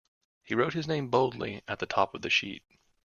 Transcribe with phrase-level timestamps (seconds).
[0.41, 2.63] He wrote his name boldly at the top of the sheet.